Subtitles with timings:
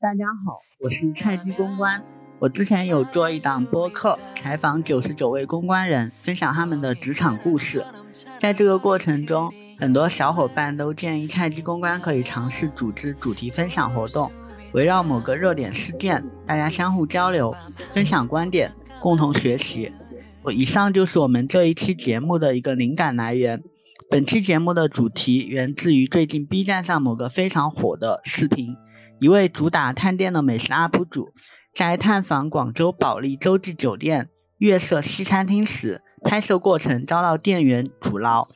[0.00, 2.00] 大家好，我是菜鸡公关。
[2.38, 7.84] 我之前有做一档播客，采访九十九位公关人，分享他们的职场故事。
[8.40, 14.30] 在这个过程中，很多小伙伴都建议菜鸡公关可以尝试组织主题分享活动，
[14.72, 17.52] 围绕某个热点事件，大家相互交流，
[17.90, 19.90] 分享观点，共同学习。
[20.44, 23.60] 我以上就是我们这一期节目的一个灵感来源。
[24.08, 28.76] 本期节目的主题源自于最近 B 站上某个非常火的视频，
[29.20, 31.32] 一位主打探店的美食 UP 主，
[31.74, 38.46] 在探访广州保利洲际酒店月色西餐厅时，拍摄过程遭到店员阻挠，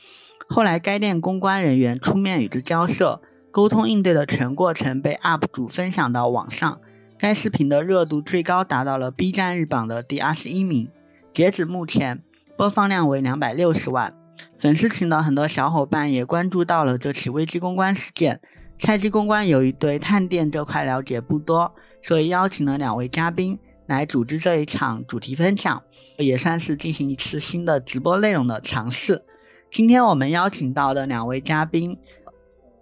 [0.49, 6.81] 后来该店公关人员出面与之交涉，沟通应对的全过程被 UP 主分享到网上，
[7.19, 10.89] 该视频的热度最高达到了 B 站日榜的第二十一名，
[11.35, 12.23] 截止目前
[12.57, 14.15] 播放量为两百六十万。
[14.59, 18.41] 粉丝群的很多小伙伴也关注到了这起危机公关事件。
[18.83, 21.73] 菜鸡公关由于对探店这块了解不多，
[22.03, 25.81] 所以邀请了两位嘉宾来组织这一场主题分享，
[26.19, 29.23] 也算是进行一次新的直播内容的尝试。
[29.71, 31.97] 今天我们邀请到的两位嘉宾，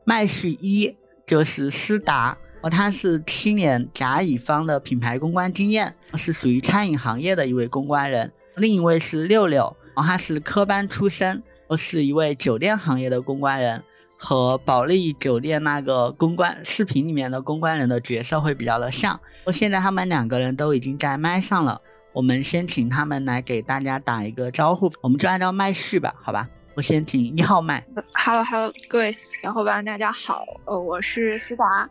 [0.05, 2.39] 麦序一就是思达，
[2.71, 9.77] 他是七年甲乙方的品牌公关经验，是属于餐饮行业的一位公关人；另一位是六六。
[9.97, 11.43] 他是科班出身，
[11.77, 13.83] 是一位酒店行业的公关人，
[14.21, 19.19] 和保利酒店那个公关视频里面的公关人的角色会比较的像。
[19.51, 21.81] 现在他们两个人都已经在麦上了，
[22.13, 26.47] 我们先请他们来给大家打一个招呼，我们就按照麦序吧，好吧？
[26.77, 27.85] 我先请一号麦。
[28.13, 31.89] Hello Hello，各位小伙伴，大家好，呃，我是思达，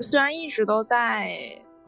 [0.00, 1.30] 虽然一直都在。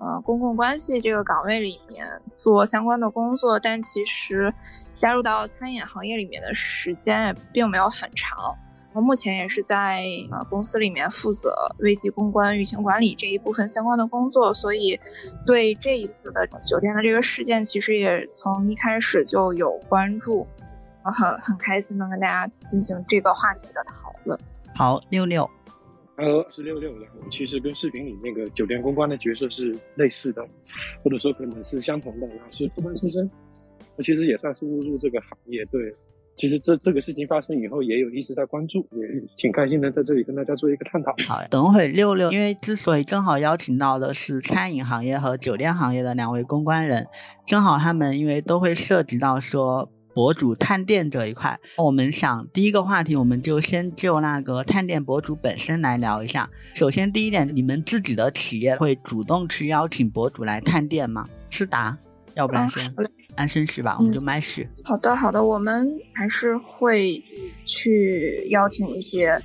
[0.00, 4.54] 呃，公共关系这个岗位里面做相关的工作，但其实
[4.96, 8.56] 加入到餐饮行业里面的时间也并没有很长。
[8.98, 14.98] 我目前也是在呃公司里面负责危机公关、舆情管理这一部分相关的工作，所以
[15.46, 20.44] 对这一次的酒店的这个事件，其实也从一开始就有关注，
[21.04, 24.36] 很很开心能跟大家进行这个话题的讨论。
[24.74, 25.48] 好，六六。
[26.16, 30.44] Hello，是六六，然后其实跟视频里那个酒店公关的角色是类似的，
[31.04, 33.30] 或者说可能是相同的，然后是科班出身，
[33.94, 35.64] 我其实也算是误入这个行业。
[35.66, 35.94] 对，
[36.38, 39.06] 其实这这个事情发生以后，也有一直在关注，也
[39.36, 41.14] 挺开心的，在这里跟大家做一个探讨。
[41.26, 47.08] 好，等会六六，因为之所以正好邀请到的是餐饮行业和酒店行业的两位公关人，
[47.46, 49.90] 正好他们因为都会涉及到说。
[50.14, 56.50] 博主探店这一块，我们想第一个话题，我们就先就那个探店博主本身来聊一下。
[56.74, 61.28] 首先，第一点，你们自己的企业会主动去邀请博主来探店吗？
[61.50, 61.96] 是达，
[62.38, 62.94] 要不然先
[63.34, 64.66] 安顺序吧，我们就麦序。
[64.84, 67.22] 好的，好的，我们还是会
[67.66, 69.38] 去邀请一些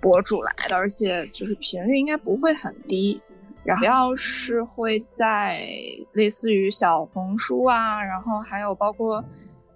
[0.00, 3.20] 博主来的，而且就是频率应该不会很低。
[3.64, 5.68] 然后要是会在
[6.14, 9.24] 类似于小红书啊，然后还有包括。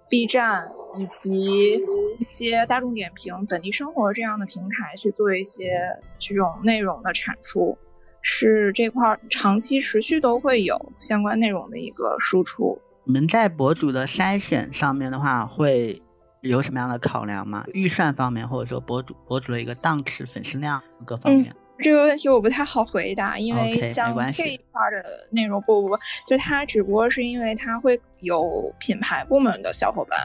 [0.09, 1.73] B 站以及
[2.19, 5.79] 一些大众点评、本地生活这样的平台去做一些
[6.19, 7.75] 这种内容的产出，
[8.25, 12.81] 是这块长期持续都会有相关内容的一个输出。
[13.03, 16.01] 你们在博主的筛选上面的话，会
[16.41, 17.65] 有什么样的考量吗？
[17.73, 21.53] 预算方面，或者说博主博主的一个档次、粉丝量各方面？
[21.83, 30.17] 这个问题我不太好回答，因为像这一块的内容，不不不，就它只不过是因为它会有品牌部门的小伙伴，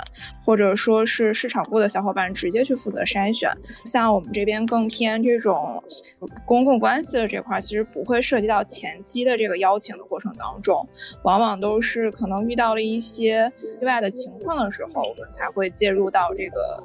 [0.45, 3.51] 或者说是市场部的小伙伴直接去负责筛选。
[3.85, 5.83] 像我们这边更偏这种
[6.47, 10.89] 公共关系的这块，其实不会涉及到前期的这个邀请的过程当中，
[11.25, 16.83] 往往都是可能遇到了一些意外的情况的时候，我们才会介入到这个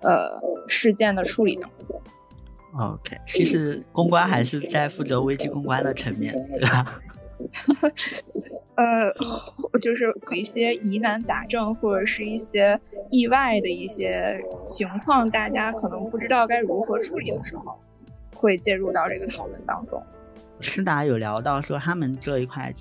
[0.00, 2.00] 呃事件的处理当中。
[2.76, 7.00] OK，其实公关还是在负责危机公关的层面，对吧？
[8.76, 9.12] 呃，
[9.80, 12.78] 就是一些疑难杂症或者是一些
[13.10, 17.78] 意外的一些情况，大家可能不知道该如何处理的时候，
[18.34, 20.02] 会介入到这个讨论当中。
[20.60, 22.74] 思达有聊到说，他们这一块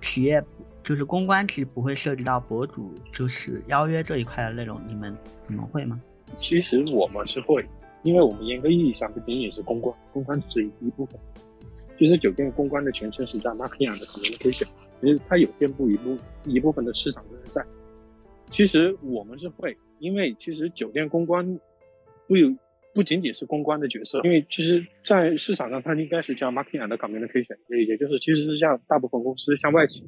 [0.00, 0.40] 企业
[0.84, 5.16] 就是公关，其实不会涉及到博主就是邀约这一块的内容，你们
[5.48, 6.00] 你们会吗？
[6.36, 7.66] 其实我们是会。
[8.02, 11.18] 因为我们严格意义上不仅仅是公关，公关只是一部分。
[11.98, 14.66] 其实酒店公关的全称是叫 marketing and communication，
[15.00, 17.62] 其实它有兼顾一部一部分的市场都是在。
[18.50, 21.60] 其实我们是会，因为其实酒店公关
[22.26, 22.48] 不有
[22.94, 30.04] 不仅仅是公关的角色，因为其实在市场上它应该是叫 marketing and communication，也也就是其实是像大部分公司像外企，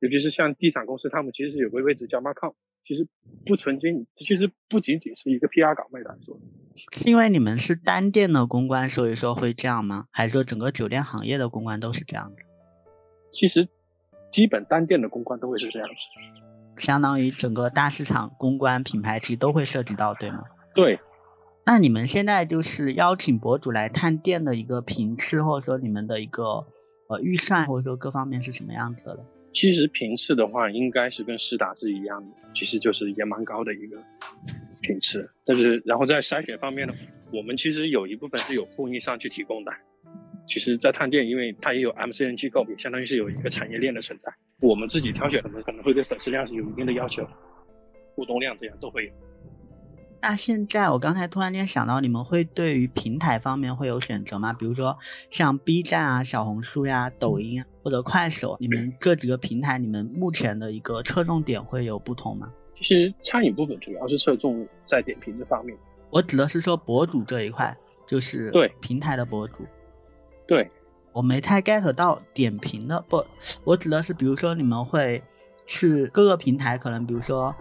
[0.00, 2.54] 尤其是像地产公司，他们其实有个位置叫 marcom。
[2.86, 3.04] 其实
[3.44, 6.38] 不纯净，其实不仅仅是一个 PR 岗位来说，
[6.92, 10.06] 是因为你们是单店的公关，所以说会这样吗？
[10.12, 12.42] 还是说整个酒店行业的公关都是这样的？
[13.32, 13.66] 其实
[14.30, 15.94] 基本单店的公关都会是这样子，
[16.78, 20.44] 相当于整个大市场公关品牌其实都会涉及到，对吗？
[20.72, 21.00] 对。
[21.64, 26.64] 那你们现在就是邀请博主来探店的一个频次，或者说你们的一个
[27.08, 29.26] 呃预算，或者说各方面是什么样子的？
[29.56, 33.96] 其实频次的话，应该是跟实打是一样的，其实就是也蛮高的一个
[34.82, 35.26] 频次。
[35.46, 36.92] 但是然后在筛选方面呢，
[37.32, 39.72] 我们其实有一部分是有供应商去提供的。
[40.46, 44.30] 其实，在探店，因为它也有 MCN 机构，也相当于是有一个产业链的存在。
[44.60, 47.26] 我们自己挑选的可能会对粉丝量是有一定的要求，
[48.14, 49.12] 互动量这样都会有。
[50.20, 54.52] 那现在我刚才突然间想到，你们会对于平台方面会有选择吗？
[54.52, 54.96] 比如说
[55.30, 62.48] 像 B 站啊、小红书呀、抖音或者快手，你们这几个平台，你们目前的一个侧重点会有不同吗？
[62.76, 65.76] 其实餐饮部分主要是侧重在点评这方面。
[66.10, 67.76] 我指的是说博主这一块，
[68.06, 69.64] 就是对平台的博主。
[70.46, 70.70] 对，
[71.12, 73.24] 我没太 get 到点评的不，
[73.64, 75.22] 我指的是比如说你们会
[75.66, 77.54] 是各个平台可能比如说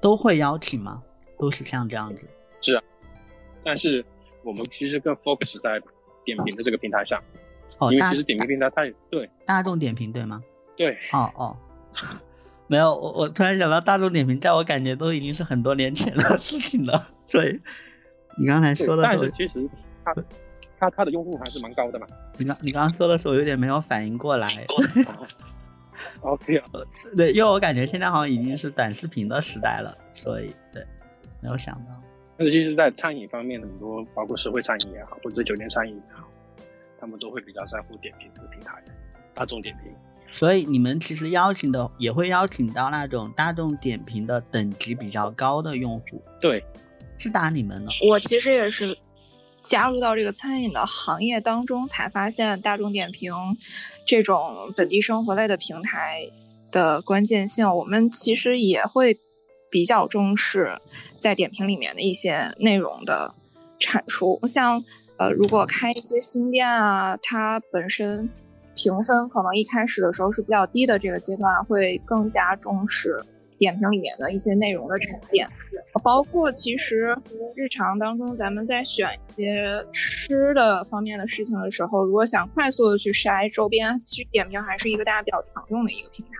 [0.00, 1.02] 都会邀请吗？
[1.38, 2.22] 都是像这样子，
[2.60, 2.82] 是啊，
[3.64, 4.04] 但是
[4.42, 5.80] 我们其实更 focus 在
[6.24, 7.22] 点评的这个平台上，
[7.78, 10.42] 哦，因为其实点评平台它也对大众点评对吗？
[10.76, 11.56] 对，哦哦，
[12.68, 17.60] 没有，我我突然想到大众点评，在我感觉都已经是很多年前的事情了，所以
[18.38, 19.68] 你刚才说的，但是其实
[20.04, 20.14] 它
[20.78, 22.06] 它它的用户还是蛮高的嘛。
[22.38, 24.66] 你刚你刚刚说的时候有点没有反应过来。
[26.20, 26.62] OK，
[27.16, 30.86] 对，因为我感觉现在好像已经是短视频的时代了，所以对。
[31.40, 32.02] 没有想到，
[32.38, 36.26] 尤其是在餐饮方面，很多包括社会餐饮也好，或者酒店餐饮也好，
[36.98, 38.82] 他们都会比较在乎点评这个平台，
[39.34, 39.92] 大众点评。
[40.32, 46.20] 所以你们其实邀请的也会邀请到那种大众点评的等级比较高的用户。
[46.40, 46.64] 对，
[47.16, 47.90] 是打你们呢？
[48.08, 48.98] 我其实也是
[49.62, 53.32] 加入到这个餐饮的行业当中，才发现大众点评
[54.04, 56.28] 这种本地生活类的平台
[56.72, 57.66] 的关键性。
[57.76, 59.16] 我们其实也会。
[59.76, 60.80] 比较重视
[61.16, 63.34] 在点评里面的一些内容的
[63.78, 64.82] 产出，像
[65.18, 68.26] 呃，如果开一些新店啊，它本身
[68.74, 73.22] 评分可能一开始的时候是比较低的，这个阶段会更加重视
[73.58, 75.46] 点评里面的一些内容的沉淀，
[76.02, 77.14] 包括其实
[77.54, 86.32] 日常当中咱们在选一些吃的方面的事情的时候，如果想快速的去筛周边，其实点评还是一个大家比较常用的一个平台。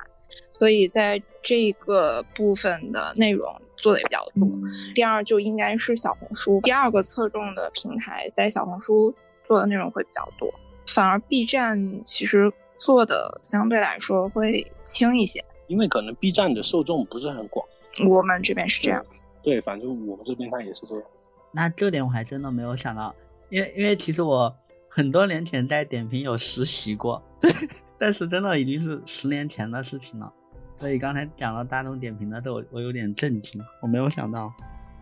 [0.52, 4.48] 所以在这个部分的内容做的也比较多。
[4.94, 10.52] 第二就应该是小红书，第二个侧重的平台在小红书做的内容会比较多，
[10.86, 17.66] 反而 B 站其实做的相对来说会轻一些，因为可能 B 站的受众不是很广。
[18.06, 19.04] 我们这边是这样。
[19.42, 21.04] 对，反正我们这边它也是这样。
[21.52, 23.14] 那这点我还真的没有想到，
[23.48, 24.54] 因为因为其实我
[24.88, 27.22] 很多年前在点评有实习过，
[27.98, 30.32] 但是真的已经是十年前的事情了。
[30.78, 34.52] 所以刚才讲到大众点评的时候，我有点震惊，我没有想到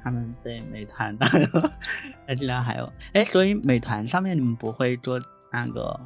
[0.02, 1.26] 他们被美团的，
[2.28, 5.20] 那竟然还有哎，所以美团上面你们不会做
[5.52, 5.98] 那个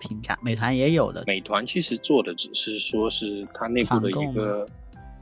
[0.00, 0.36] 评价？
[0.42, 1.22] 美团也有的。
[1.26, 4.66] 美团其实做的只是说是它内部的一个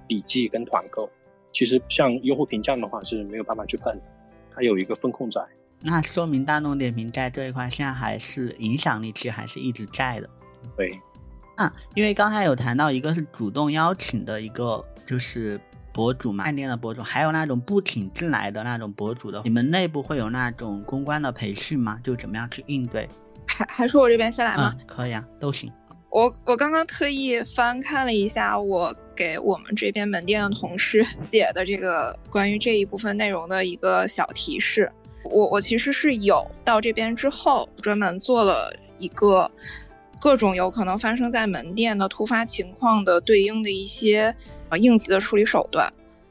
[0.06, 1.10] 笔记跟团购，
[1.52, 3.94] 其实像用户评价的话是没有办法去碰，
[4.54, 5.42] 它有一个风控在。
[5.80, 10.30] 那说明大众点评在这一块现在还是影响力其实还是一直在的。
[10.76, 10.98] 对。
[11.56, 15.60] 啊，因为刚才有谈到一个是主动邀请的一个就是
[15.92, 21.98] 博主嘛，暗店的博主，还有那种不请自来的那种博主的，你们内部会有那种公关的培训吗？
[22.04, 23.08] 就怎么样去应对？
[23.44, 24.72] 还还是我这边先来吗？
[24.86, 25.68] 可以啊，都行。
[26.10, 34.88] 我我刚刚特意翻看了一下我给我们这边门店的同事 写的这个关于这一部分内容的一个小提示，
[35.24, 39.50] 我我其实是有到这边之后专门做了一个。
[40.20, 44.34] 各种有可能发生在门店的突发情况的对应的一些
[44.68, 45.90] 呃应急的处理手段，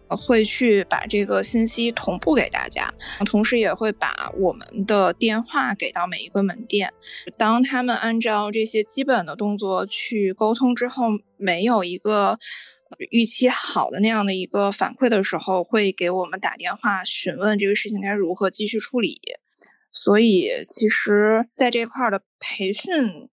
[0.10, 2.94] 会去把这个信息同步给大家，
[3.25, 6.94] 同时也会把我们的电话给到每一个门店。
[7.38, 12.38] 当他们按照这些基本的动作去沟通之后，没有一个
[13.12, 19.20] 预期好的那样的一个反馈的时候，会给我们打电话询问这个事情该如何继续处理。
[19.91, 23.29] 所以，其实在这块的培训。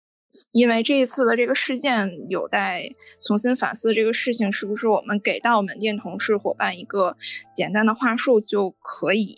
[0.54, 2.90] 因为这一次的这个事件，有在
[3.22, 7.16] 重新反思这个事情，是不是我们给到门店同事伙伴一个
[7.54, 9.38] 简单的话术就可以？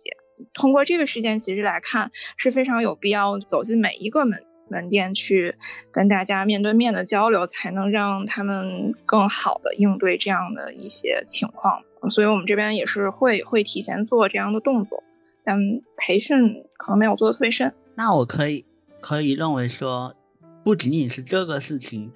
[0.53, 5.55] 通过这个事件其实来看，是非常有必要走进每一个门门店去
[5.91, 11.81] 跟大家面对面的交流，才能让他们更好的应对这样的一些情况。
[12.09, 15.03] 所以我们这边也是会会提前做这样的动作，
[15.43, 15.57] 但
[15.97, 17.73] 培训可能没有做的特别深。
[17.95, 18.63] 那我可以
[19.01, 20.15] 可以认为说。
[20.63, 22.11] 不仅仅是这个事情，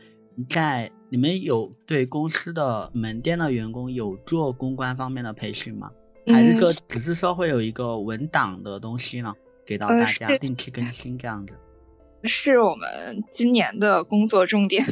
[0.50, 5.92] 在你们有对公司的门店的员工有做公关方面的培训吗？
[6.27, 9.34] 还是说只是说会有一个文档的东西呢，
[9.66, 11.54] 给到大家定期更新这样子？
[12.24, 14.84] 是我们今年的工作重点，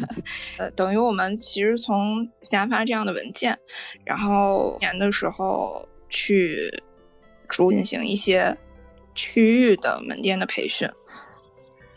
[0.58, 3.58] 呃，等于我们其实从下发这样的文件，
[4.06, 6.72] 然后年的时候去
[7.48, 8.56] 主进行一些
[9.16, 10.88] 区域的门店的培训。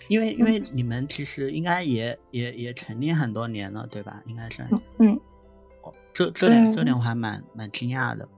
[0.08, 4.20] 因为因为你们其实应该也也也成立很多年了，对吧？
[4.26, 4.66] 应该是。
[4.98, 5.18] 嗯。
[5.82, 8.28] 哦，这这点这点我还蛮蛮惊讶的。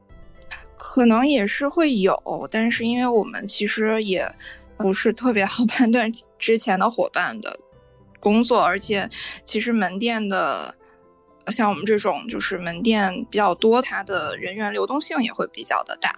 [0.76, 4.30] 可能也是会有，但是因为我们其实也
[4.76, 7.58] 不是特别好判断之前的伙伴的
[8.18, 9.08] 工作，而且
[9.44, 10.74] 其实门店的
[11.50, 16.14] 像我们这种就是门店比较多，它的人员流动性也会比较的大，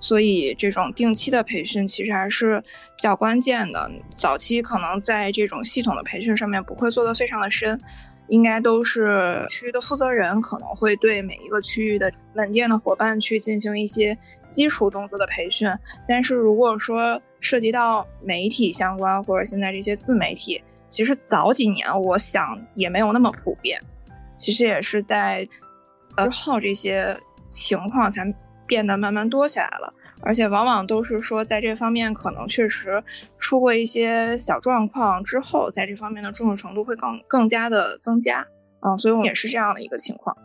[0.00, 3.90] 所以这种定期的培训其实还是比较关键的。
[4.10, 7.80] 早期可能在这种系统的培训上面不会做的非常的深。
[8.28, 15.68] 应该都是区域的负责人可能会对每一个区域的门店的伙伴去进行一些基础动作的培训，
[16.06, 23.82] 但是如果说涉及到媒体相关或者现在这些自媒体，其实早几年我想也没有那么普遍，
[24.40, 25.46] 其实也是在
[26.16, 27.14] 之后这些
[27.46, 28.24] 情况才
[28.66, 29.92] 变得慢慢多起来了。
[30.22, 33.02] 而且往往都是说，在这方面可能确实
[33.38, 38.46] 出过一些小状况之后，在这方面的重视程度会更更加的增加，
[38.80, 40.36] 嗯，所以我们也是这样的一个情况。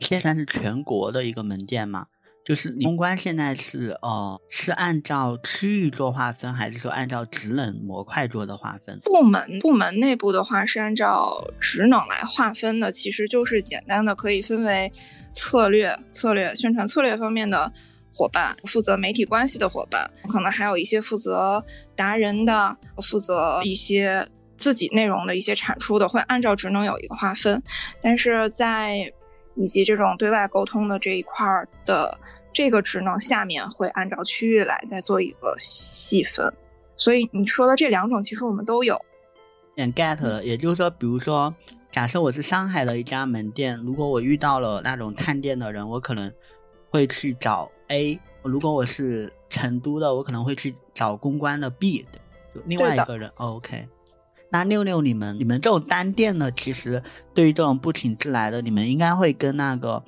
[0.00, 2.06] 现在是全国的一个门店嘛，
[2.44, 8.98] 就是公关现在是呃是按照区域做划分，还是说按照职能模块做的划分？
[9.00, 14.92] 部门部门内部的话是按照职能来划分的，其实就是简单的可以分为
[15.32, 17.72] 策略、策略、宣传策略方面的。
[18.16, 21.60] 伙伴负责媒体关系的伙伴，可能还有一些负责
[21.96, 24.24] 达人的，负责一些
[24.56, 27.60] 自己内容的一些产出的，会按照职能有一个划分。
[28.00, 29.12] 但是在
[29.54, 31.46] 以及这种对外沟通的这一块
[31.84, 32.16] 的
[32.52, 36.52] 这个职能下面，会按照区域来再做一个细分。
[36.96, 38.98] 所以你说的这两种，其实我们都有。
[39.74, 41.54] 点 get 了，也就是说，比如说，
[41.90, 46.32] 假设我是上海的一家门店，如果我遇到了那种探店的人，我可能。
[46.90, 52.06] 会去找 A，如果我是成都的，我可能会去找公关的 B，
[52.54, 53.28] 就另外一个人。
[53.34, 53.88] OK，
[54.54, 57.02] 那六六你们，你们这种单店的，其实
[57.34, 60.00] 对于这种不请自来的，你们应该会跟那个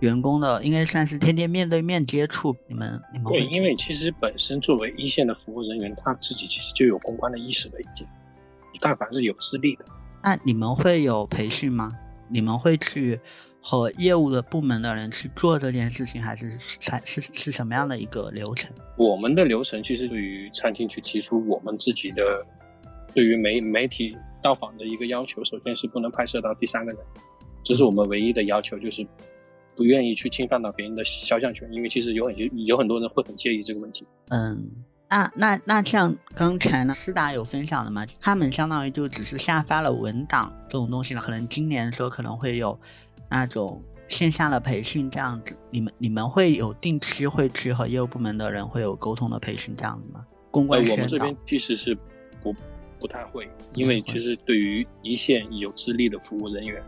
[0.00, 2.54] 员工的，应该算是天天面对面接触。
[2.68, 8.06] 你们，你们对，因为其实本身作为一线的服务人员，他自己其实就有公关的意识了，已经。
[8.78, 9.86] 但凡是有资历的，
[10.22, 11.90] 那你们会有培训吗？
[12.28, 13.18] 你们会去？
[13.66, 18.70] 和业务的部门的人去做这件事情，还是是是是什么样的一个流程？
[18.98, 22.44] 我们的流程其实对于餐厅去提出我们自己的
[23.14, 27.00] 对于媒媒体到访的一个要求，首先是不能拍摄到第三个人，
[27.62, 29.06] 这是我们唯一的要求，就是
[29.76, 34.06] 不愿意去侵犯到别人的肖像权，因为其实有很有很多人会很介意这个问题。
[34.28, 34.70] 嗯，
[35.08, 42.78] 那那那像刚才呢，思达有分享的嘛，他们相当于就只是下发了文档这种东西呢，可能今年说可能会有。
[43.30, 50.24] 那种线下的培训这样子，你们你们会有定期会去和业务部门的人会有沟通的培训这样子吗？
[50.52, 51.96] 公关我们这边其实是
[52.40, 52.54] 不
[53.04, 56.82] 不太会，因为其实对于一线有资历的服务人员，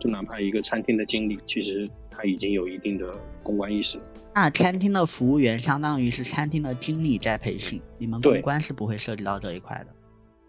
[0.00, 3.96] 就哪怕一个餐厅的经理，其实他已经有一定的公关意识。
[4.34, 9.94] 那餐厅的服务员相当于是餐厅的经理在培训，你们公关是不会涉及到这一块的。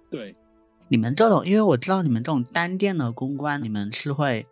[0.10, 0.36] 对，
[0.88, 4.48] 你们这种，因为我知道你们这种单店的公关，你们是会。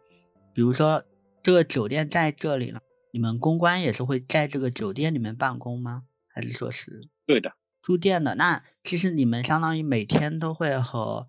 [0.53, 1.03] 比如说，
[1.41, 6.03] 这个酒店在这里了，你们公关也是会在这个酒店里面办公吗？
[6.27, 7.51] 还是说是对的
[7.85, 8.33] 住店的？
[8.33, 11.27] 那其实你们相当于每天都会和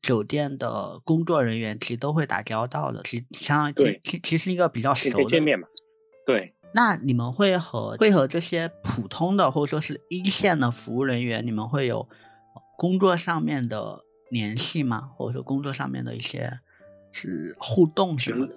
[0.00, 5.68] 酒店的工作人员其实都会打交道的，其相当于对其其实一个比较熟的见面嘛。
[6.24, 12.08] 对，那你们会和会和这些普通的或者说是一线的服务人员，你们会有
[12.78, 15.10] 工作上面的联系吗？
[15.16, 16.60] 或者说工作上面的一些
[17.12, 18.54] 是互动什么的？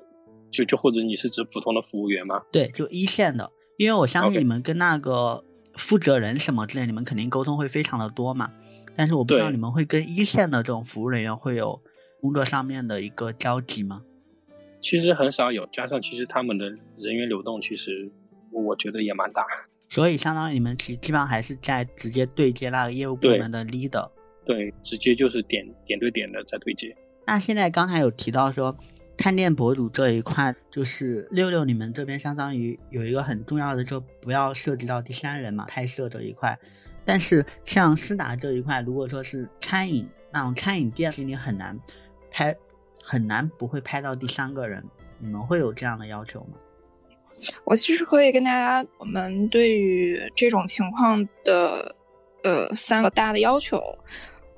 [0.49, 2.41] 就就或者你是指普通的服务员吗？
[2.53, 5.43] 对，就一线的，因为我相信你们跟那个
[5.75, 8.51] 负责人什么之类，你们肯定沟通会非常的多嘛。
[8.95, 11.81] 但是我不知道你们会跟一线的这种服务人员会有
[12.21, 14.01] 工作上面的一个交集吗？
[14.81, 18.11] 其实很少有，加上其实他们的人员流动，其实
[18.51, 19.45] 我觉得也蛮大。
[19.89, 24.09] 所以相当于你们其基本上还是在直接对接那个业务部门的 leader。
[24.45, 26.95] 对，直接就是点点对点的在对接。
[27.25, 28.77] 那现在刚才有提到说。
[29.17, 36.57] 探店博主这一块，就是六六你们这边相当于有一个很重要的，就不要涉及到第三人嘛，拍摄这一块。
[37.05, 41.79] 但是像思达这一块，如果说是餐饮那种餐饮店，其实你很难
[42.31, 42.55] 拍
[43.01, 44.83] 很难不会拍到第三个人，
[45.19, 46.57] 你们会有这样的要求吗？
[47.65, 51.93] 我其实可以跟大家，我们对于这种情况的
[52.43, 53.81] 呃三个大的要求，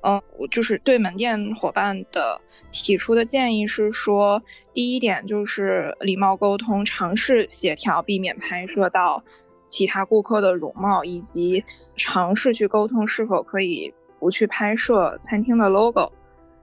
[0.06, 4.40] 呃，我就是对门店伙伴的提出的建议是说，
[4.72, 9.20] 第一点就是礼貌沟通，尝试协调，避免拍摄到
[9.66, 11.64] 其他顾客的容貌，以及
[11.96, 16.12] 尝试去沟通是否可以不去拍摄餐厅的 logo。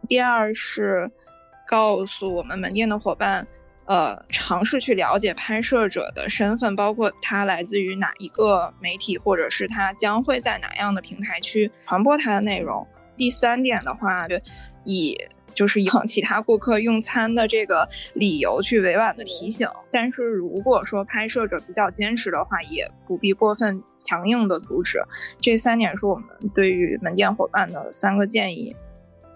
[0.08, 1.12] 第二是
[1.68, 3.46] 告诉我们门店的伙伴。
[3.86, 12.88] 呃，尝试去了解拍摄者的身份，包括他来自于哪一个媒体，或者是他将会在哪样的平台去传播他的内容。
[13.16, 14.36] 第三点的话，就
[14.84, 15.18] 以
[15.54, 19.68] 就是以其他顾客用餐的这个理由去委婉的提醒。
[19.92, 25.00] 但是如果说拍摄者比较坚持的话，也不必过分强硬的阻止。
[25.40, 28.76] 这三点是我们对于门店伙伴的三个建议。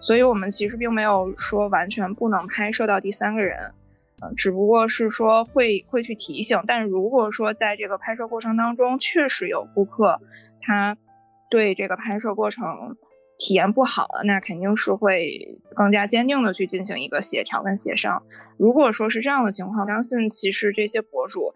[0.00, 3.72] 所以我们其实并没有说完全不能拍摄到第三个人。
[4.20, 10.20] 嗯，只不过是说会会去提醒，但如果说在这个拍摄过程当中确实有顾客，
[10.60, 10.96] 他
[11.48, 12.96] 对这个拍摄过程
[13.38, 18.22] 体验不好了，那肯定是会更加坚定的去进行一个协调跟协商。
[18.58, 21.54] 如果说是这样的情况，相信其实这些博主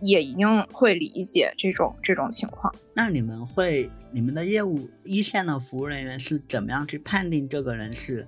[0.00, 2.74] 也一定会理解这种这种情况。
[2.94, 8.26] 那你们会，你们的业务一线的服务人员是怎么样去判定这个人是？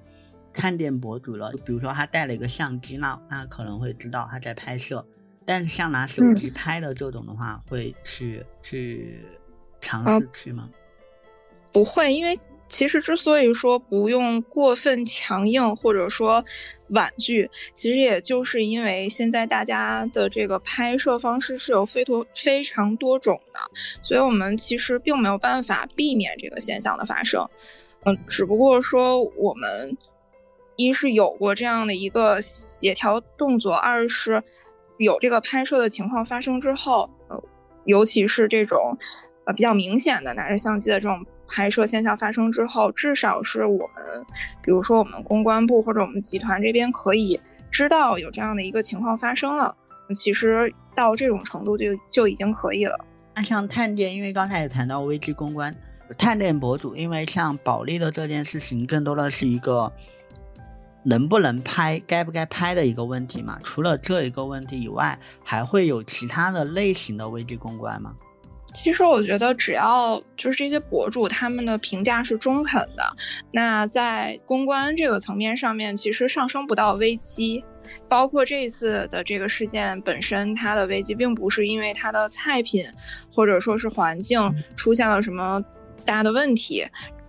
[0.53, 5.07] 看店博主了，就比如说他带了一个相机，那那可能会知道他在拍摄。
[5.45, 9.21] 但是像拿手机拍的这种的话，会去去
[9.83, 10.71] 尝试去吗？
[11.75, 16.45] 不会，因为其实之所以说不用过分强硬或者说
[16.89, 23.61] 婉拒，其实也就是因为现在大家的这个拍摄方式是有非多非常多种的，
[24.03, 27.49] 所以我们其实并没有办法避免这个现象的发生。
[28.05, 29.97] 嗯，只不过说我们。
[30.79, 34.43] 一是有过这样的一个协调动作，二是
[34.99, 37.43] 有这个拍摄的情况发生之后，呃，
[37.87, 38.95] 尤其是这种
[39.47, 44.05] 呃比较明显的拿着相机的这种拍摄现象发生之后，至少是我们，
[44.63, 49.75] 比如说我们公关部或者我们集团这边可以知道有这样的一个情况发生了。
[50.15, 52.99] 其实到这种程度就就已经可以了。
[53.35, 55.75] 那像探店，因为刚才也谈到危机公关，
[56.17, 59.93] 探店博主，因为像保利的这件事情，更多的是一个。
[61.09, 63.61] 能不能拍，该不该拍的一个问题嘛？
[63.63, 68.13] 除了这一个问题以外，还会有其他的类型的危机公关吗？
[68.77, 73.03] 其实我觉得，只要就是这些博主他们的评价是中肯的，
[73.51, 77.65] 那在公关这个层面上面，其实上升不到危机。
[78.09, 82.85] 包括这次的这个事件本身，它的危机并不是因为它的菜品
[83.33, 85.63] 或者说是环境出现了什么
[86.05, 86.85] 大的问题。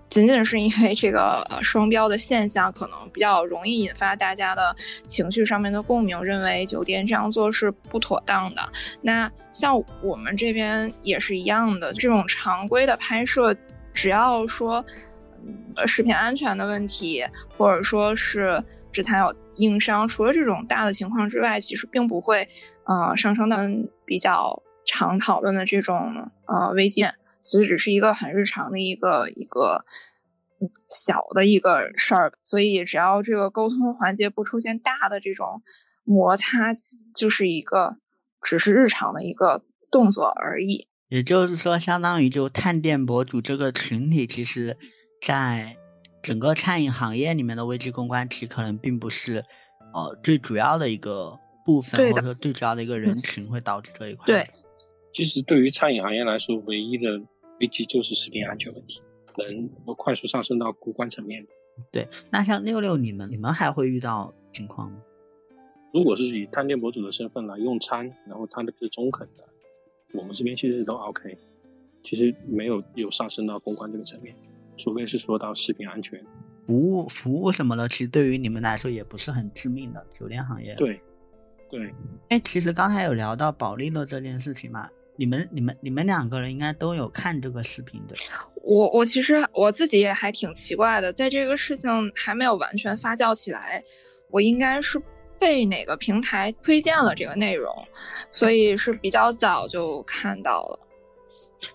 [0.09, 8.61] 仅仅是因为这个双标的现象，可能比较容易引发大家的情绪上面的共鸣，认为酒店这样做是不妥当的。
[9.01, 13.55] 那像我们这边也是一样的，这种常规的拍摄，
[13.93, 14.83] 只要说
[15.85, 17.25] 食品安全的问题，
[17.57, 22.47] 或者说是只谈有硬伤，除了这种大的情况之外，其实并不会
[22.85, 23.57] 呃上升到
[24.05, 27.13] 比较常讨论的这种呃危险。
[27.41, 29.85] 其实只是一个很日常的一个一个
[30.89, 35.61] 小的一个事儿，所以只要这个沟通环节不出现大的这种
[36.03, 36.73] 摩擦，
[37.15, 37.97] 就是一个
[38.41, 40.87] 只是日常的一个动作而已。
[41.09, 44.77] 也就是说，相当于就探店博主这个群体，其实
[45.25, 45.77] 在
[46.21, 49.45] 整个餐饮行业里面的危机公关，其实可能并不是
[49.93, 54.25] 呃最主要的一个部分，或者说最主要的一个人群会导致这一块。
[54.25, 54.49] 对，
[55.17, 57.21] 其实对于餐饮行业来说，唯一的。
[57.59, 59.01] 危机就是食品安全问题，
[59.35, 61.43] 能快速上升到公关层面。
[61.91, 65.01] 对，那像六六你们，你们还会遇到情况吗？
[65.91, 69.43] 如果是以探店博主的身份来用餐，然后他的是中肯的，
[70.13, 71.35] 我们这边其实都 OK，
[72.03, 74.35] 其实没有有上升到公关这个层面，
[74.77, 76.23] 除非是说到食品安全、
[76.67, 80.05] 服务服务什么的，其实对于你们来说也不是很致命的。
[80.13, 81.01] 酒店行业，对
[81.71, 81.91] 对。
[82.29, 84.87] 哎，其实刚才有聊到保利乐这件事情嘛。
[85.17, 88.15] 你们、你们、你们两个人应该都有看这个视频的。
[88.63, 93.83] 我、我其实我自己也还挺奇怪的，在这个事情还没有完全发酵起来，
[94.29, 95.01] 我应该是
[95.39, 97.73] 被哪个平台推荐了这个内容，
[98.29, 100.79] 所以是比较早就看到了。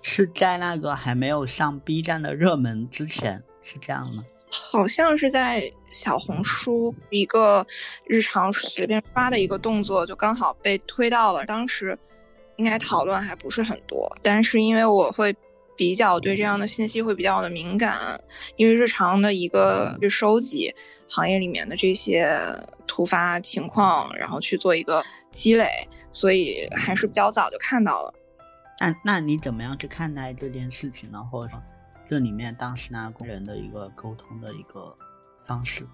[0.02, 4.24] 是在那个还没有上 B 站的热门之前，是这样吗？
[4.50, 7.66] 好像是在小红书一个
[8.06, 11.98] 日常随便刷的一个动作，就刚好被推到了当时。
[12.62, 15.34] 应该讨论还不是很多，但是因为我会
[15.76, 17.98] 比较对这样的信息会比较的敏感，
[18.54, 20.72] 因为日常的一个去收集，
[21.08, 22.38] 行业里面的这些
[22.86, 25.68] 突发情况，然后去做一个积累，
[26.12, 28.14] 所以还是比较早就看到了。
[28.78, 31.18] 那那你怎么样去看待这件事情呢？
[31.32, 31.60] 或者说
[32.08, 34.96] 这里面当时那工人的一个沟通的一个
[35.44, 35.84] 方式？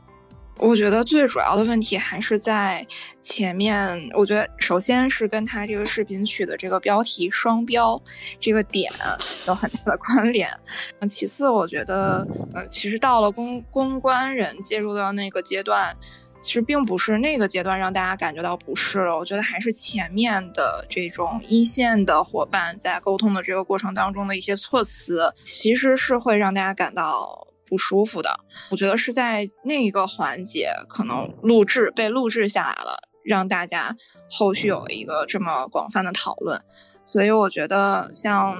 [0.58, 2.86] 我觉得最主要的问题还是在
[3.20, 4.10] 前面。
[4.14, 8.00] 我觉得首先是跟他这个视频取的这个标题“双标”
[8.40, 8.92] 这个点
[9.46, 10.50] 有很大的关联。
[11.06, 15.96] 其次，我觉得，呃，其实到了公公关人介入到那个阶段，
[16.40, 19.16] 其实并不是那个阶段让大家感觉到不适了。
[19.16, 27.46] 我觉得还是前面的这种一线的伙伴在沟通的这个过程当中的一些措辞，其实是会让大家感到。
[27.68, 33.94] 不舒服的，我觉得是在那一个环节可能录制被录制下来了，让大家
[34.30, 36.60] 后续有一个这么广泛的讨论。
[37.04, 38.56] 所以我觉得像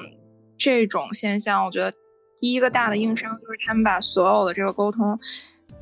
[0.57, 1.93] 这种现象，我觉得
[2.37, 5.19] 第一个大的硬伤就是他们把所有的这个沟通，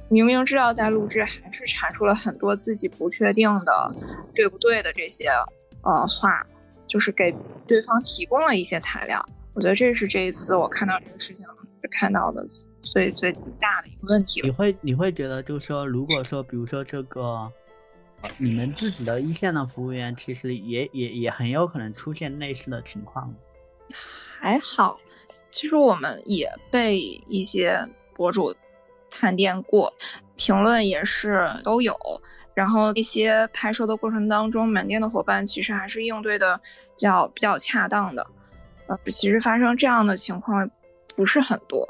[0.09, 3.95] 明明知道在录制，还是阐述了很多自己不确定的
[4.35, 5.29] 对不对的这些
[5.83, 6.47] 呃话，
[6.87, 7.35] 就是给
[7.67, 9.25] 对方提供了一些材料。
[9.55, 11.47] 我觉得这是这一次我看到这个事情
[11.91, 12.45] 看到的。
[12.93, 17.51] 最最大的一个问题，你会你会觉得，就是说，如果说，比如说这个，
[18.39, 23.35] 你们自己的一线的服务员，其实也也也很有可能出现类似的情况。
[24.39, 24.99] 还好，
[25.51, 28.55] 其实我们也被一些博主
[29.11, 29.93] 探店过，
[30.37, 31.95] 评论也是都有。
[32.55, 36.63] 然后一些拍摄的过程当中，门店的伙伴其实还是应对的比
[36.97, 38.27] 较比较恰当的。
[38.87, 40.71] 呃，其实发生这样的情况
[41.15, 41.87] 不是很多。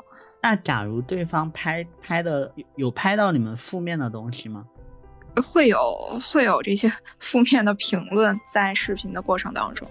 [0.48, 4.64] 那假如对方拍拍的有拍到你们负面的东西吗？
[5.42, 5.76] 会有
[6.22, 9.88] 会有这些 负面的评论在视频的过程当中。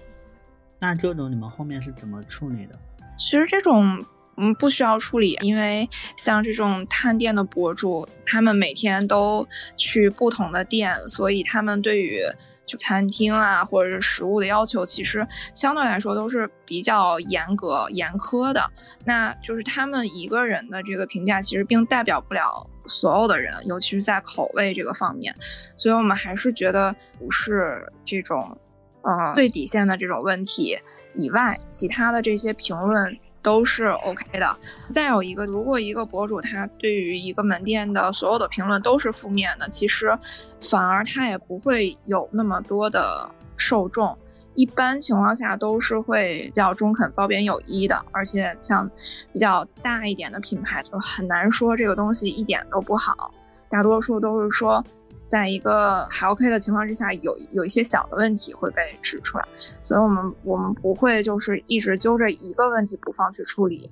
[0.78, 2.78] 那这种你们后面是怎么处理的？
[3.18, 4.02] 其实这种
[4.38, 12.22] 嗯不需要处理，因为像这种探店的博主，他们每天都去不同的店，所以他们对于。
[12.66, 18.68] 就餐厅啊，或者是食物的要求，其实相对来说都是比较严格、严苛的。
[19.04, 25.34] 那就是他们一个人的这个评价，其实并代表不了所有的人，尤其是在口味这个方面。
[25.76, 28.58] 所以我们还是觉得不是这种，
[29.02, 30.78] 呃，最底线的这种问题
[31.14, 33.16] 以外，其他的这些评论。
[33.46, 34.56] 都是 OK 的。
[34.88, 40.18] 再有一个，如果一个博主他对于一个门店的所有的评论都是负面的，其实
[40.60, 44.18] 反而他也不会有那么多的受众。
[44.56, 48.04] 一般情况下都是会比较中肯、褒贬有一的。
[48.10, 48.90] 而且像
[49.32, 53.32] 比较大一点的品牌，就很难说这个东西一点都不好。
[53.68, 54.84] 大多数都是说。
[55.26, 59.44] 在一个还 OK 的情况之下，有有一些小的问题会被指出来，
[59.82, 63.90] 所以我们我们不会就是一直揪着一个问题不放去处理，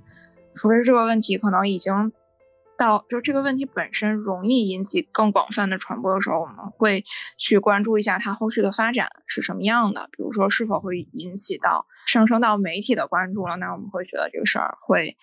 [0.55, 2.13] 除非是这个问题可能已经
[2.77, 7.05] 到就这个问题本身容易引起更广泛的传播的时候，我们会
[7.37, 15.17] 去关注一下它后续的发展是什么样的，比如说是否会引起到上升到媒体的关注了，那我们会觉得这个事儿会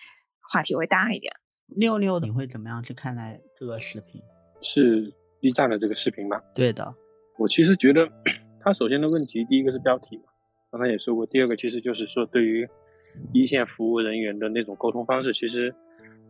[0.52, 1.32] 话题会大一点。
[1.68, 4.20] 六六，你会怎么样去看待这个视频？
[4.60, 5.14] 是。
[5.42, 6.40] B 站的这个视频吗？
[6.54, 6.94] 对的，
[7.36, 8.08] 我其实觉得，
[8.60, 10.22] 他首先的问题，第一个是标题嘛，
[10.70, 12.64] 刚才也说过，第二个其实就是说，对于
[13.32, 15.74] 一线服务人员的那种沟通方式，其实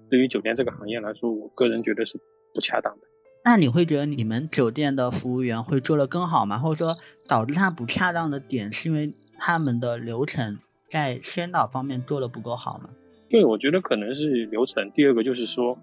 [0.09, 2.19] 对于酒店这个行业来说，我个人觉得是
[2.55, 3.03] 不恰当的。
[3.45, 6.59] 那你会觉得你们酒店的服务员会做得更好吗？
[6.59, 6.97] 或者说
[7.29, 12.89] 导致他不恰当的点，是因为他们的流程在宣导方面做得不够好吗？
[13.29, 14.91] 对，我觉得可能是流程。
[14.93, 15.77] 第二个就是说。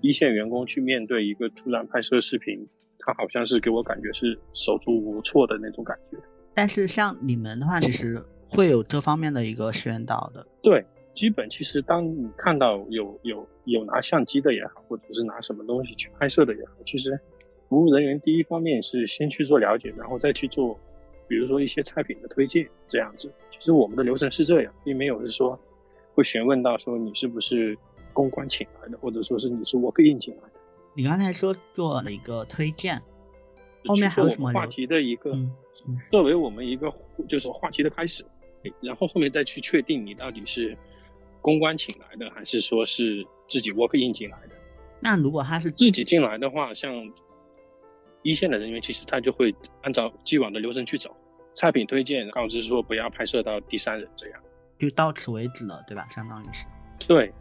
[0.00, 2.66] 一线员工去面对一个突然拍摄视频，
[2.98, 6.16] 他好像是给我感觉是手足无措的那种感觉。
[6.54, 10.46] 但是像你们的话，其实会有这方面的一个宣导的。
[10.62, 10.84] 对，
[11.14, 17.18] 基本其实当你看到有有有拿相机的也好，或者是拿什么东西去拍摄的也好，其实
[17.68, 20.78] 服务人员第一方面是先去做了解，然后再去做，
[21.26, 23.32] 比如说一些菜品的推荐这样子。
[23.50, 25.58] 其实我们的流程是这样，并没有是说
[26.14, 27.76] 会询问到说你是不是。
[28.18, 30.54] 公关请来的，或者说是你是我给引进来的。
[30.92, 33.00] 你刚才说做了一个推荐，
[33.86, 35.38] 后面还有什么话题的一个，
[36.10, 36.92] 作为我们一个
[37.28, 38.24] 就是话题的开始，
[38.80, 40.76] 然后后面再去确定你到底是
[41.40, 44.56] 公关请来的，还是说是自己 work in 进来的。
[44.98, 46.92] 那如果他是自己进来的话，像
[48.22, 51.16] 一线的人员，其实他就会按照既往的流程去走，
[51.54, 54.40] 菜品推荐，告知说不要拍摄到第三人，这样
[54.76, 56.04] 就到此为止了，对吧？
[56.10, 56.66] 相当于是
[57.06, 57.32] 对。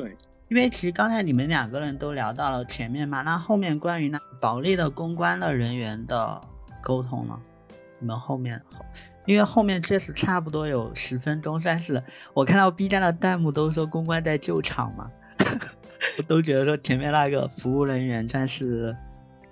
[0.00, 0.16] 对，
[0.48, 6.40] 因为其实刚才你们两个人都聊到了前面嘛，那后面关于那保利的公关的人员的
[6.80, 7.36] 沟通呢？
[7.98, 8.62] 你们后面，
[9.26, 12.00] 因为后面确实差不多有十分钟，算是
[12.32, 15.10] 我看到 B 站的弹幕都说公关在救场嘛，
[16.18, 18.96] 我都觉得说前面那个服务人员算是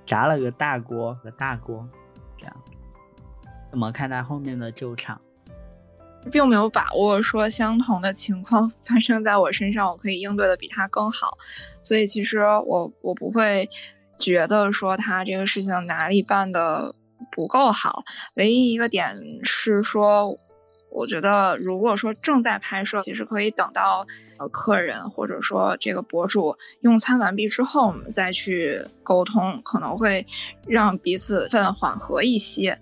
[0.06, 1.84] 砸了个大锅，个大锅，
[2.36, 2.56] 这样。
[3.72, 5.20] 怎么看待后面的救场？
[6.30, 11.36] 并没有把握说相同的情况 发生在我身上，我可以应对的比他更好。
[11.82, 13.68] 所以其实我我不会
[14.18, 16.94] 觉得说他这个事情哪里办的
[17.30, 18.04] 不够好。
[18.34, 20.38] 唯一一个点是说。
[20.88, 24.06] 我觉得，如果说正在拍摄，其实可以等到
[24.38, 30.24] 呃客人或者说这个博主用餐完毕之后，我们再去沟通，可能会
[30.66, 32.78] 让彼此氛缓和一些。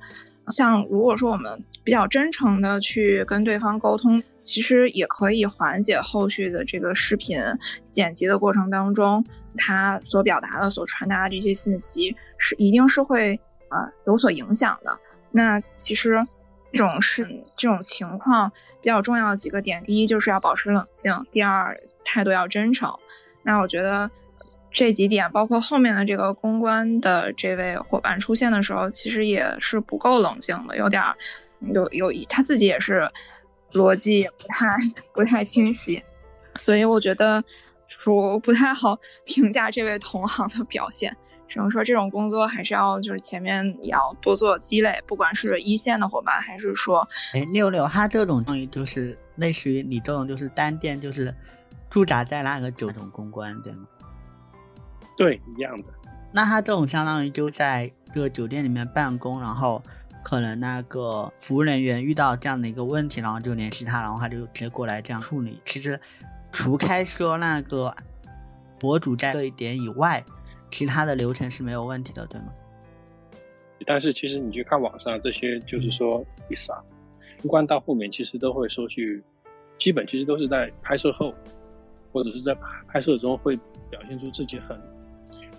[0.49, 7.41] 像如果说我们比较真诚的去跟对方沟通，其实也可以缓解后续的这个视频
[7.91, 9.25] 剪辑的过程当中，
[9.57, 14.99] 他所表达的、所传达的这些信息是一定是会啊有所影响的。
[15.31, 16.25] 那其实。
[16.77, 17.23] 这种是
[17.57, 18.51] 这种情况
[18.83, 22.93] 比较重要的几个点，第一就是要保持冷静，第二态度要真诚。
[23.45, 24.11] 那我觉得
[24.75, 31.01] 这几点，包括后面的这个公关的这位伙伴出现的时候，其实也是不够冷静的，有点
[31.73, 33.09] 有有他自己也是
[33.73, 34.67] 逻辑也不太
[35.15, 36.03] 不太清晰，
[36.57, 37.43] 所以我觉得
[37.87, 41.17] 说不太好 评价这位同行的表现。
[41.47, 51.33] 只能说这种工作还是要就是前面也要多做积累，不管是一线的伙伴，还是说，哎，六六他这种东西就是类似于你这种就是单店就是
[51.89, 53.87] 驻扎在那个九种公关，对吗？
[55.17, 55.89] 对，一样的。
[56.33, 59.83] 那他这种相当于就在这个酒店里面办公，然后
[60.23, 65.61] 可能那个服务人员遇到这样的一个问题，然后就联系他，然后他就直接过来这样处理。
[65.65, 65.99] 其实
[66.53, 67.95] 除开说那个
[68.79, 70.25] 博主在这一点以外。
[70.71, 72.49] 其他的流程是没有问题的，对吗？
[73.87, 76.83] 但是其实你去看网上这些，就是说意思啊，
[77.43, 79.23] 公关到后面其实都会说去，
[79.79, 81.33] 基本其实都是在拍摄后，
[82.13, 83.57] 或者是在拍拍摄中会
[83.89, 84.77] 表现出自己很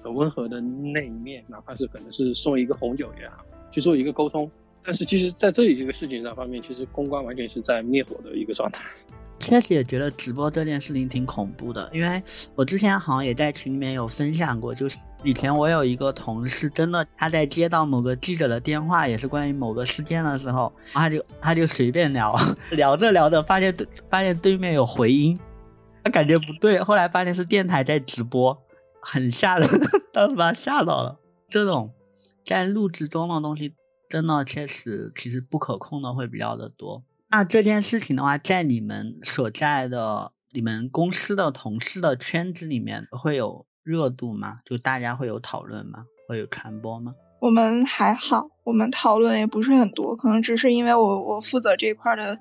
[0.06, 4.50] 很温和的那一面，哪怕是可能是送一个红酒也好，去做一个沟通。
[4.84, 8.84] 但是其实在这里这个事情上方面，其实公关完全是在灭火的一个状态。
[9.39, 12.22] 确实也觉得直播这件事情挺恐怖的，因为
[12.54, 22.34] 我之前好像也在群里面有分享过，就是以前我有一个同事，真的他在接到某个记者的电话，也是关于某个事件的时候，他就他就随便聊，
[22.72, 25.38] 聊着聊着发现对发现对面有回音，
[26.04, 28.58] 他感觉不对，后来发现是电台在直播，
[29.06, 29.70] 很吓人，
[30.12, 31.20] 当时把他吓到了。
[31.48, 31.94] 这种
[32.44, 33.76] 在录制中的东西，
[34.10, 37.04] 真的确实其实不可控的会比较的多。
[37.30, 44.60] 那这件事情的话，在你们所在的你们公司的同事的圈子里面会有热度吗？
[44.65, 46.06] 就大家会有讨论吗？
[46.28, 47.13] 会有传播吗？
[47.41, 52.39] 我们还好，我们讨论也不是很多，可能只是因为我我负责这块的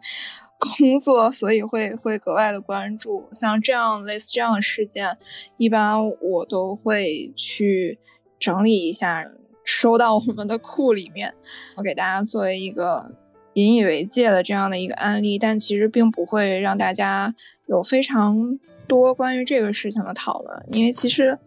[0.59, 3.29] 工作，所以会会格外的关注。
[3.33, 5.17] 像这样类似这样的事件，
[5.57, 7.99] 一般我都会去
[8.39, 9.25] 整理一下，
[9.65, 11.35] 收到我们的库里面，
[11.77, 13.13] 我给大家作为一个。
[13.57, 17.33] 引以为戒的这样的一个案例，但其实并不会让大家
[17.67, 21.39] 有非常多关于这个事情的讨论，因为其实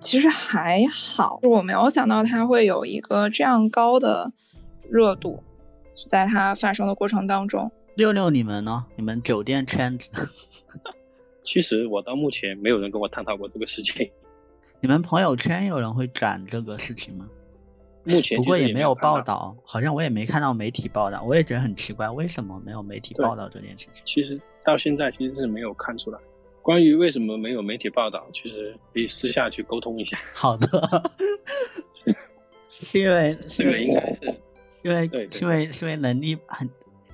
[0.00, 4.32] 其实还好，我没有想到它会有一个这样高的
[4.90, 5.40] 热度，
[6.08, 7.70] 在它发生的过程当中。
[7.94, 8.86] 六六，你们呢？
[8.96, 10.08] 你们酒店圈子？
[11.42, 14.10] 其实我到目前没有人跟我探讨过这个事情。
[14.80, 17.28] 你们朋友圈有人会转这个事情吗？
[18.04, 24.02] 目前不过也没有报道，好像我也没看到媒体报道，我也觉得很奇怪，为什么没有媒体报道这件事情？
[24.06, 26.18] 其实到现在其实是没有看出来。
[26.62, 30.18] 关于为什么没有媒体报道，其实可以私下去沟通一下。
[30.32, 31.10] 好的，
[32.68, 34.34] 是因为这个应该是
[34.82, 36.68] 因为对，因为是因为能力很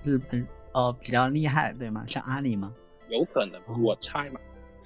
[0.05, 2.05] 是很哦比较厉害，对吗？
[2.07, 2.71] 像阿里吗？
[3.09, 4.39] 有可能，我猜嘛。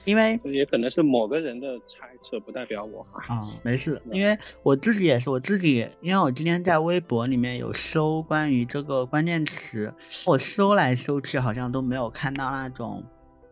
[0.04, 4.00] 因为也可能是某个人的猜测，不代表我啊，没事。
[4.12, 9.92] 因为我自己也是，我自己，因为我今天在微博里面有搜关于这个关键词，
[10.24, 13.02] 我搜来搜去，好像都没有看到那种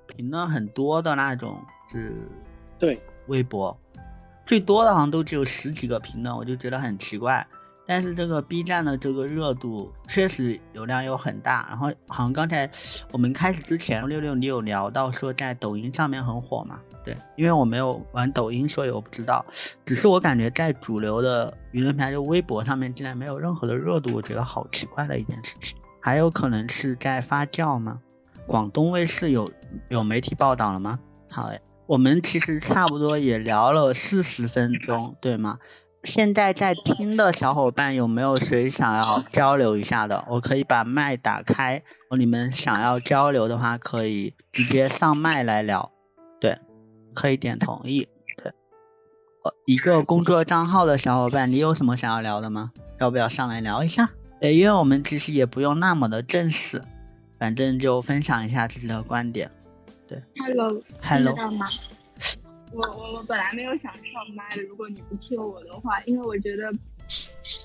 [0.06, 2.14] 评论很多的那种，是，
[2.78, 3.76] 对，微博
[4.46, 7.46] 最多的好像都只有十几个评论，我就觉得很奇怪。
[7.88, 12.70] 但是这个 B 站的这个热度确实流量又很大，然后好像刚才
[13.10, 16.78] 我们开始之前，六六你有聊到说在抖音上面很火嘛？
[17.02, 19.42] 对，因为我没有玩抖音，所以我不知道。
[19.86, 25.74] 只是我感觉在主流的舆论平台，就微博上面竟然没有任何的热度，我觉得好奇怪的一件事情。
[25.98, 27.98] 还有可能是在发酵吗？
[28.46, 29.50] 广东卫视有
[29.88, 30.98] 有媒体报道了吗？
[31.30, 35.58] 好嘞，我们其实差不多也聊了四十分钟，对吗？
[36.04, 40.24] 现在在听的小伙伴有没有谁想要交流一下的？
[40.28, 41.82] 我可以把麦打开，
[42.16, 45.90] 你们想要交流的话，可以直接上麦来聊。
[46.40, 46.58] 对，
[47.14, 48.08] 可以点同意。
[48.36, 48.52] 对
[49.42, 52.72] 呃一个工作账号的小伙伴，你有什么想要聊的吗？
[53.00, 54.08] 要不要上来聊一下？
[54.40, 56.82] 对，因为我们其实也不用那么的正式，
[57.38, 59.50] 反正就分享一下自己的观点。
[60.06, 61.66] 对，Hello，Hello，听到吗？
[62.72, 66.72] 我我我本来没有想上麦的，如果你不 Q 我的话，因为我觉得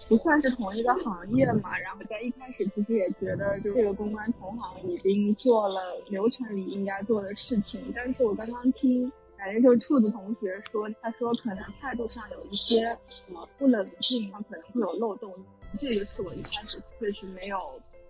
[0.07, 1.77] 不算是同一个行业嘛。
[1.83, 9.11] 然后在一开始其实也觉得，就这个公关同行已经做了流程里应该做的事情，但是我刚刚听。
[9.35, 15.29] 反正就是兔子同学说，他说可能态度上有一些什么不冷静，他可能会有漏洞。
[15.77, 17.57] 这个是我一开始确实没有。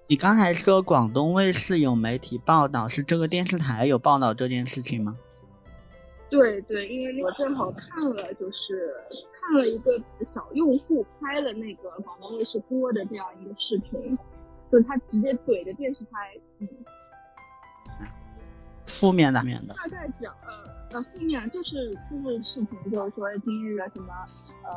[0.06, 5.17] 你刚才说广东卫视有媒体报道，是这个电视台有报道这件事情吗？
[6.33, 8.91] 对对，因为我正好看了，就是
[9.31, 14.17] 看了一个小用户拍了那个广东卫视播的这样一个视频，
[14.71, 16.67] 就是他直接怼着电视台，嗯。
[18.87, 20.51] 负面的面的，大概讲呃
[20.91, 24.13] 呃负面就是就是事情就是说今日什么
[24.63, 24.71] 呃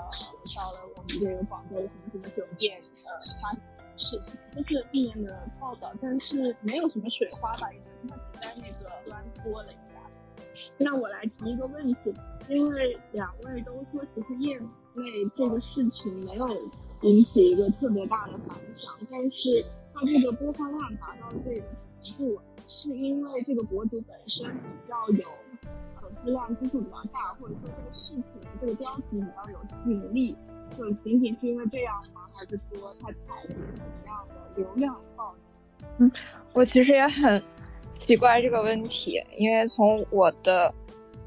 [0.54, 3.60] 到了我们这个广州的什么什么酒店呃发生
[3.98, 9.96] 事情，就是负面的报道，但是没有什么水花吧，因为他只在那个端播了一下。
[10.78, 12.12] 那我来提一个问题，
[12.48, 14.58] 因为两位都说其实业
[14.94, 16.48] 内这个事情没有
[17.02, 19.64] 引起一个特别大的反响，但是
[19.94, 21.88] 它这个播放量达到这个程
[22.18, 22.40] 度。
[22.68, 25.24] 是因为这个博主本身比较有
[26.00, 30.36] 粉丝量基数比较大，或者说这个事情这个标题比较有吸引力，
[30.76, 32.22] 就仅仅是因为这样吗？
[32.34, 35.32] 还是说他踩了什么样的流量报？
[35.98, 36.10] 嗯，
[36.52, 37.40] 我其实也很
[37.90, 40.72] 奇怪这个问题，因为从我的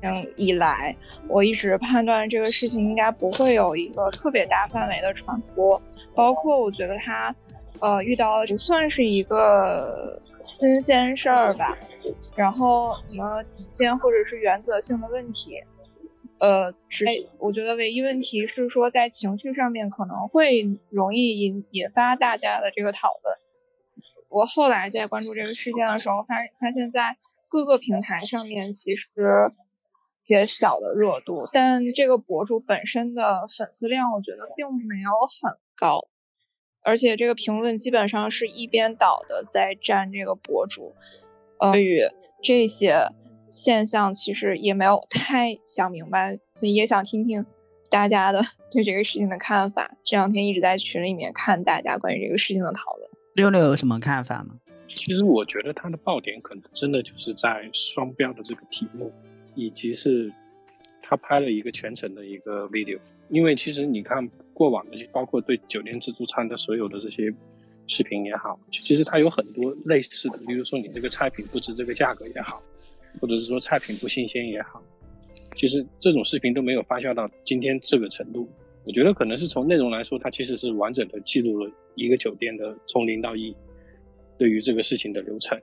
[0.01, 0.95] 嗯以来，
[1.27, 5.81] 我一直判断这个事情应该不会有一个特别大范围的传播，
[6.15, 7.35] 包括我觉得他。
[7.81, 11.77] 呃，遇到不算是一个新鲜事儿吧，
[12.35, 15.63] 然后什么底线或者是原则性的问题，
[16.39, 17.05] 呃，只
[17.37, 23.37] 我觉得唯一问题是说在情绪上面可能会容易引引发大家的这个讨论。
[24.29, 29.09] 我后来在关注这个事件的时候，发发现，在各个平台上面其实
[30.27, 35.09] 也小的热度，但这个博主本身的粉丝量，我觉得并没有
[35.41, 36.07] 很高。
[36.81, 40.95] 而且这个评论基本上是一边倒的在站这个博主，
[41.59, 42.01] 呃，与
[42.41, 43.09] 这些
[43.49, 47.45] 现象其实也没有太想明白，所以也想听听
[47.89, 49.97] 大家的 对这个事情的看法。
[50.05, 52.98] 这两天一直在群里面看大家关于这个事情的讨论。
[53.39, 54.59] 六六有什么看法吗？
[54.87, 59.11] 其实我觉得他的爆点可能真的就是在双标的这个题目，
[59.55, 60.31] 以及是
[61.01, 62.99] 他拍了一个全程的一个 video，
[63.29, 64.29] 因为其实你看。
[64.59, 67.33] 过往的，包括对酒店自助餐的所有的这些
[67.87, 72.61] 视频也好，其实它有很多类似的，比如说你这个菜品不值这个价格也好，
[73.21, 74.83] 或者是说菜品不新鲜也好，
[75.55, 78.49] 其实这种视频都没有发酵到今天这个程度。
[78.89, 83.55] 我觉得可能是从内容来说，它其实是完整的记录了一个酒店的从零到一
[84.35, 85.55] 对于这个事情的流程，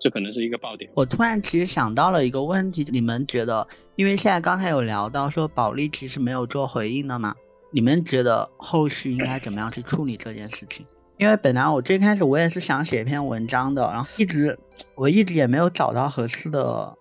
[0.00, 0.90] 这可能是一个爆点。
[0.96, 7.36] 我突然其实想到了一个问题，你们觉得，因为现在刚才有聊到说保利其实没有做回应的嘛？
[7.70, 10.84] 你们觉得后续应该怎么样去处理这件事情？
[11.18, 14.58] 因为本来我最开始我也是想写一篇文章的，然后一直
[14.96, 16.92] 我一直也没有找到合适的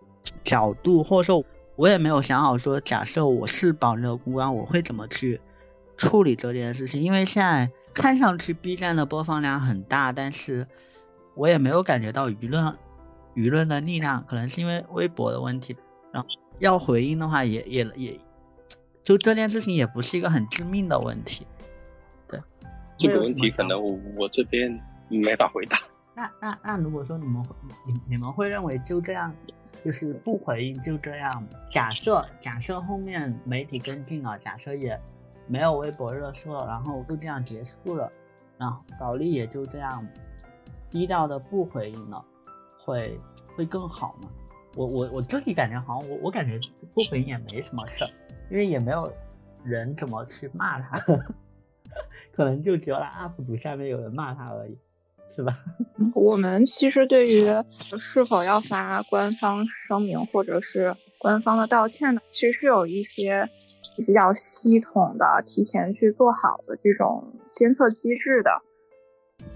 [0.43, 1.43] 角度，或者说
[1.75, 5.41] 我也没有想好说，假设我是保利的公关，我会怎么去
[5.97, 7.01] 处理这件事情？
[7.01, 10.67] 因为现在看上去 B 站的播放量很大，但是
[11.35, 12.75] 我也没有感觉到舆论
[13.35, 15.75] 舆论的力量，可能是因为微博的问题，
[16.11, 16.29] 然后
[16.59, 18.19] 要回应的话也也也。
[19.03, 21.45] 就这件事情也不是一个很致命的问题，
[22.27, 22.39] 对，
[22.97, 25.77] 这个问题可能我我这边没法回答。
[26.15, 27.45] 那那那如果说你们
[27.85, 29.31] 你你们会认为就这样，
[29.85, 31.47] 就是不回应就这样？
[31.71, 34.99] 假设假设后面媒体跟进了，假设也
[35.47, 38.11] 没有微博热搜，然后就这样结束了，
[38.57, 40.05] 然后保利也就这样
[40.89, 42.23] 低调的不回应了，
[42.83, 43.19] 会
[43.55, 44.29] 会更好吗？
[44.75, 46.59] 我我我自己感觉好像我我感觉
[46.93, 48.09] 不回应也没什么事儿。
[48.51, 49.11] 因为也没有
[49.63, 50.99] 人怎么去骂他，
[52.31, 54.77] 可能就只有那 UP 主下面有人骂他而已，
[55.35, 55.57] 是吧？
[56.13, 57.47] 我们其实对于
[57.97, 63.49] 是否要发官方声明或者是官方的道歉呢，其实是有一些
[64.03, 68.61] 比较系统的、提前去做好的这种监测机制的。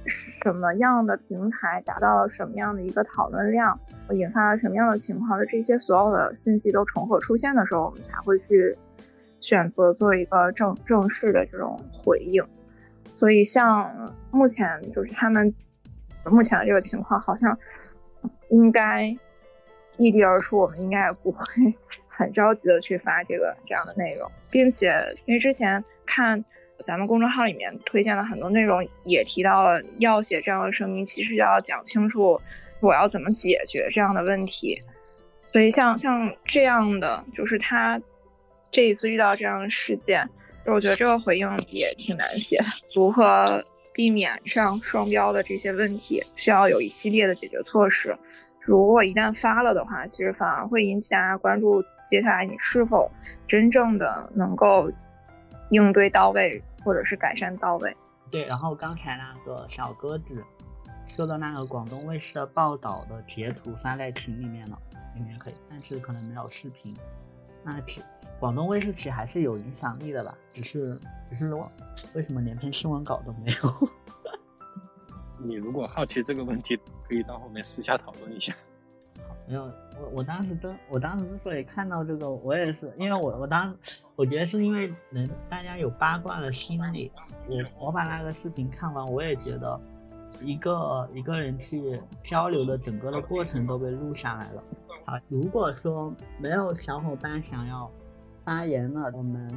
[0.06, 3.80] 什么样的平台达到了什么样的一个讨论量，
[4.12, 8.78] 引发了什么样的情况的这些所有的信息都重合出现的时候，我们才会去
[9.40, 12.44] 选择做一个正正式的这种回应。
[13.16, 15.54] 所以，像目前就是他们
[16.26, 17.58] 目前的这个情况，好像
[18.50, 19.06] 应该
[19.98, 21.40] 异地而出，我们应该也不会
[22.20, 24.94] 很着急的去发这个这样的内容，并且
[25.26, 26.44] 因为之前看
[26.84, 32.38] 咱们公众号里面推荐的很多内容，也提到了要写这样的声明，其实要讲清楚
[32.82, 34.82] 我要怎么解决这样的问题。
[35.46, 38.00] 所以像像这样的，就是他
[38.70, 40.30] 这一次遇到这样的事件，
[40.66, 42.66] 我觉得这个回应也挺难写的。
[42.94, 43.64] 如何
[43.94, 48.14] 避免这样双标的这些问题，需要有一系列的解决措施。
[48.62, 53.10] 如果一旦发了的话，其实反而会引起大家关注，接下来你是否
[53.48, 54.92] 真正的能够
[55.70, 57.96] 应对到位，或者是改善到位。
[58.30, 60.44] 对，然后刚才那个小鸽子
[61.16, 64.78] 说的那个广东卫视的报道的截图发在群里面了。
[65.16, 66.96] 里面可以，但是可能没有视频。
[67.64, 68.02] 那其
[68.40, 70.34] 广东卫视其实还是有影响力的吧？
[70.54, 70.98] 只是
[71.30, 71.70] 只是我
[72.14, 73.90] 为什么连篇新闻稿都没有？
[75.44, 76.80] 你如果好奇这个问题，
[77.10, 78.54] 可以到后面私下讨论一下。
[79.48, 79.64] 没有，
[80.00, 83.76] 我我当时真，我当时之所以看到这个，我也是因为我我当
[84.16, 87.12] 我觉得是因为人大家有八卦的心理。
[87.48, 89.82] 我我把那个视频看完，我也觉得
[90.40, 94.64] 一个一个人去交流的整个的过程都被录下来了。
[95.04, 97.90] 好如果说没有小伙伴想要
[98.46, 99.52] 发言了，我们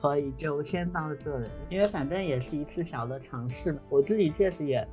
[0.00, 3.76] 可以就先到这里，因为反正也是一次小的尝试。
[3.88, 4.86] 我自己确实也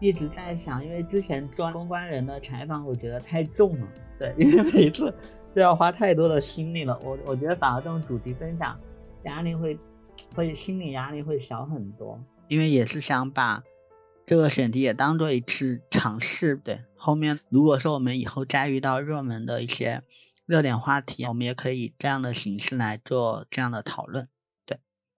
[0.00, 5.12] 一直在想，因为之前做公关人的采访，我觉得太重了，对，因为每次
[5.54, 6.98] 都要花太多的心力了。
[7.02, 8.76] 我我觉得反而这种主题分享，
[9.24, 9.78] 压力会
[10.34, 12.18] 会心理压力会小很多，
[12.48, 13.62] 因为也是想把。
[14.26, 16.80] 这个选题也当做一次尝试，对。
[16.96, 20.02] 后面如果说我们以后再遇到热门的一些
[20.46, 24.26] 热点话题，我们也可以这样的形式来做这样的讨论，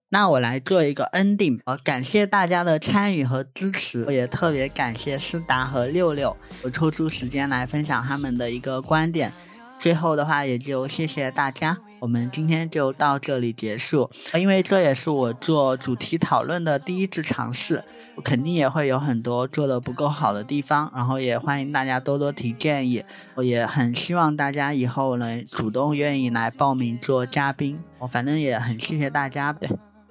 [0.09, 9.33] 那我来做一个 ending，呃，感谢大家的参与和支持，我也特别感谢思达和六六，我抽出时间来分享他们的一个观点。
[9.79, 14.09] 最后的话，也就谢谢大家，我们今天就到这里结束。
[14.33, 17.83] 因为这也是我做主题讨论的第一次尝试。
[18.15, 23.03] 我肯定也会有很多做的不够好的地方，然后也欢迎大家多多提建议。
[23.35, 27.79] 我也很希望大家以后能主动愿意来报名做嘉宾。
[27.99, 29.69] 我反正也很谢谢大家，对，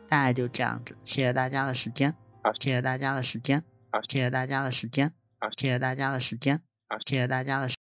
[0.09, 0.97] 大概就这样子。
[1.05, 2.15] 谢谢大家的时间，
[2.61, 3.63] 谢谢大家的时间，
[4.09, 5.13] 谢谢大家的时间，
[5.57, 6.61] 谢谢大家的时间，
[7.07, 7.86] 谢谢大家的。